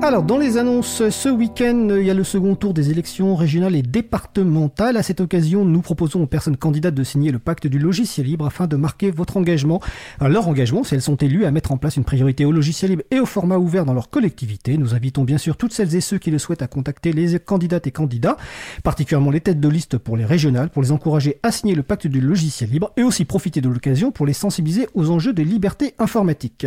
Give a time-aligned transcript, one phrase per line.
[0.00, 3.74] Alors, dans les annonces, ce week-end, il y a le second tour des élections régionales
[3.74, 4.96] et départementales.
[4.96, 8.46] À cette occasion, nous proposons aux personnes candidates de signer le pacte du logiciel libre
[8.46, 9.82] afin de marquer votre engagement,
[10.20, 13.02] leur engagement, si elles sont élues, à mettre en place une priorité au logiciel libre
[13.10, 14.78] et au format ouvert dans leur collectivité.
[14.78, 17.88] Nous invitons bien sûr toutes celles et ceux qui le souhaitent à contacter les candidates
[17.88, 18.36] et candidats,
[18.84, 22.06] particulièrement les têtes de liste pour les régionales, pour les encourager à signer le pacte
[22.06, 25.94] du logiciel libre et aussi profiter de l'occasion pour les sensibiliser aux enjeux de liberté
[25.98, 26.66] informatique.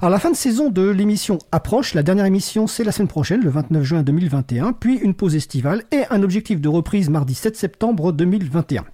[0.00, 1.94] Alors, la fin de saison de l'émission approche.
[1.94, 5.84] La dernière émission c'est la semaine prochaine, le 29 juin 2021, puis une pause estivale
[5.90, 8.84] et un objectif de reprise mardi 7 septembre 2021.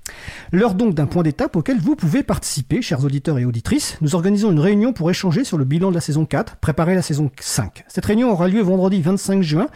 [0.52, 3.96] L'heure donc d'un point d'étape auquel vous pouvez participer, chers auditeurs et auditrices.
[4.00, 7.02] Nous organisons une réunion pour échanger sur le bilan de la saison 4, préparer la
[7.02, 7.84] saison 5.
[7.88, 9.68] Cette réunion aura lieu vendredi 25 juin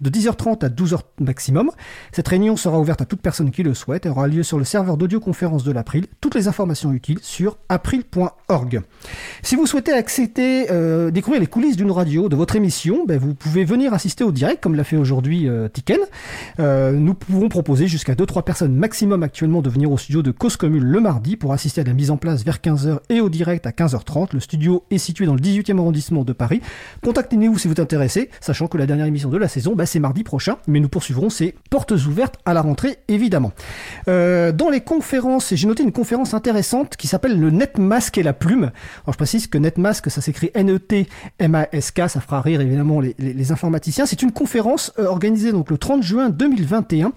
[0.00, 1.70] de 10h30 à 12h maximum.
[2.12, 4.64] Cette réunion sera ouverte à toute personne qui le souhaite et aura lieu sur le
[4.64, 6.06] serveur d'audioconférence de l'April.
[6.20, 8.82] Toutes les informations utiles sur april.org.
[9.42, 13.34] Si vous souhaitez accéder, euh, découvrir les coulisses d'une radio, de votre émission, ben vous
[13.34, 16.00] pouvez venir assister au direct comme l'a fait aujourd'hui euh, Tiken.
[16.58, 20.56] Euh, nous pouvons proposer jusqu'à 2-3 personnes maximum actuellement de venir au studio de Cause
[20.56, 23.66] Commune le mardi pour assister à la mise en place vers 15h et au direct
[23.66, 24.28] à 15h30.
[24.32, 26.60] Le studio est situé dans le 18e arrondissement de Paris.
[27.02, 29.98] Contactez-nous si vous êtes intéressé, sachant que la dernière émission de la saison, ben, c'est
[29.98, 33.52] mardi prochain, mais nous poursuivrons ces portes ouvertes à la rentrée, évidemment.
[34.08, 38.32] Euh, dans les conférences, j'ai noté une conférence intéressante qui s'appelle le NetMask et la
[38.32, 38.70] plume.
[39.06, 44.06] Je précise que NetMask, ça s'écrit N-E-T-M-A-S-K, ça fera rire évidemment les, les informaticiens.
[44.06, 47.12] C'est une conférence euh, organisée donc le 30 juin 2021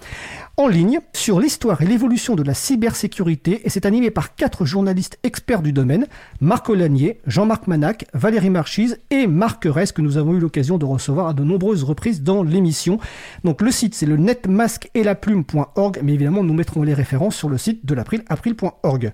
[0.55, 5.17] en ligne sur l'histoire et l'évolution de la cybersécurité et c'est animé par quatre journalistes
[5.23, 6.05] experts du domaine,
[6.41, 10.85] Marc Olanier, Jean-Marc Manac, Valérie Marchise et Marc Ress que nous avons eu l'occasion de
[10.85, 12.99] recevoir à de nombreuses reprises dans l'émission.
[13.43, 17.83] Donc le site c'est le netmasqueetlaplume.org mais évidemment nous mettrons les références sur le site
[17.85, 19.11] de l'April, april.org.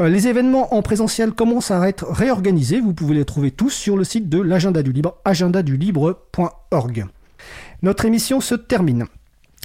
[0.00, 3.98] Euh, les événements en présentiel commencent à être réorganisés, vous pouvez les trouver tous sur
[3.98, 7.06] le site de l'agenda du libre, agendadulibre.org.
[7.82, 9.06] Notre émission se termine.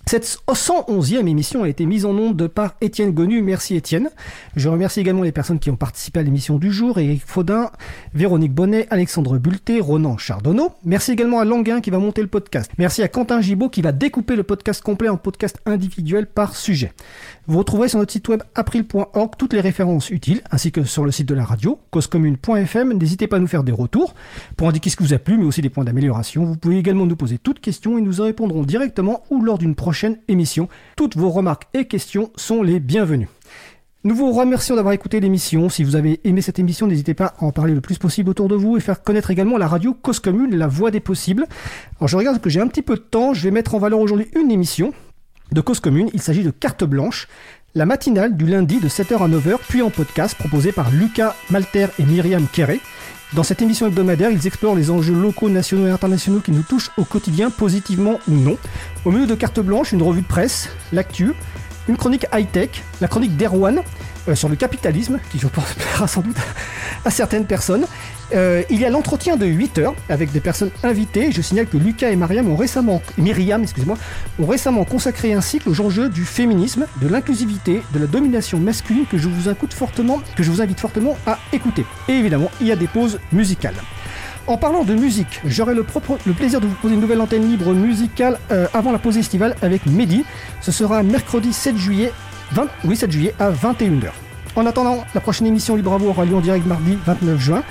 [0.07, 3.41] Cette 111e émission a été mise en onde par Étienne Gonu.
[3.41, 4.11] Merci Étienne.
[4.55, 7.71] Je remercie également les personnes qui ont participé à l'émission du jour, Eric Faudin,
[8.13, 10.73] Véronique Bonnet, Alexandre Bulté, Ronan Chardonneau.
[10.83, 12.69] Merci également à Languin qui va monter le podcast.
[12.77, 16.93] Merci à Quentin Gibaud qui va découper le podcast complet en podcast individuel par sujet.
[17.47, 21.11] Vous retrouverez sur notre site web april.org toutes les références utiles, ainsi que sur le
[21.11, 22.93] site de la radio, causecommune.fm.
[22.93, 24.13] N'hésitez pas à nous faire des retours
[24.55, 26.45] pour indiquer ce qui vous a plu, mais aussi des points d'amélioration.
[26.45, 29.73] Vous pouvez également nous poser toutes questions et nous en répondrons directement ou lors d'une
[29.73, 29.94] prochaine
[30.27, 30.67] émission.
[30.95, 33.29] Toutes vos remarques et questions sont les bienvenues.
[34.03, 35.67] Nous vous remercions d'avoir écouté l'émission.
[35.67, 38.47] Si vous avez aimé cette émission, n'hésitez pas à en parler le plus possible autour
[38.47, 41.47] de vous et faire connaître également la radio Cause Commune, la voix des possibles.
[41.99, 43.33] Alors je regarde que j'ai un petit peu de temps.
[43.33, 44.93] Je vais mettre en valeur aujourd'hui une émission
[45.51, 46.09] de Cause Commune.
[46.13, 47.27] Il s'agit de Carte Blanche,
[47.73, 51.87] la matinale du lundi de 7h à 9h, puis en podcast proposé par Lucas Malter
[51.97, 52.79] et Myriam Kéré.
[53.35, 56.91] Dans cette émission hebdomadaire, ils explorent les enjeux locaux, nationaux et internationaux qui nous touchent
[56.95, 58.57] au quotidien, positivement ou non.
[59.03, 61.33] Au milieu de carte blanche, une revue de presse, l'actu,
[61.89, 62.69] une chronique high-tech,
[63.01, 63.81] la chronique d'Erwan
[64.29, 66.37] euh, sur le capitalisme, qui je pense plaira sans doute
[67.03, 67.85] à certaines personnes,
[68.33, 71.31] euh, il y a l'entretien de 8 heures avec des personnes invitées.
[71.31, 73.63] Je signale que Lucas et Mariam ont récemment, Myriam,
[74.39, 79.05] ont récemment consacré un cycle aux enjeux du féminisme, de l'inclusivité, de la domination masculine
[79.05, 81.85] que je vous invite fortement, que je vous invite fortement à écouter.
[82.07, 83.75] Et évidemment, il y a des pauses musicales.
[84.47, 88.37] En parlant de musique, j'aurai le, plaisir de vous poser une nouvelle antenne libre musicale
[88.51, 90.23] euh, avant la pause estivale avec Mehdi.
[90.61, 92.11] Ce sera mercredi 7 juillet,
[92.51, 94.11] 20, oui 7 juillet à 21h.
[94.55, 97.63] En attendant, la prochaine émission Libre Bravo aura lieu en direct mardi 29 juin.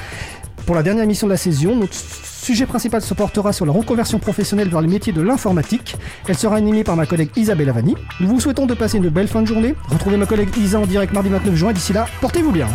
[0.66, 4.18] Pour la dernière émission de la saison, notre sujet principal se portera sur la reconversion
[4.18, 5.96] professionnelle vers les métiers de l'informatique.
[6.26, 7.94] Elle sera animée par ma collègue Isabelle Avani.
[8.20, 9.74] Nous vous souhaitons de passer une belle fin de journée.
[9.90, 11.72] Retrouvez ma collègue Isa en direct mardi 29 juin.
[11.72, 12.68] D'ici là, portez-vous bien.